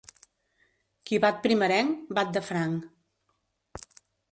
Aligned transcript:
Qui 1.09 1.19
bat 1.25 1.43
primerenc, 1.43 1.93
bat 2.21 2.33
de 2.39 2.45
franc. 2.49 2.91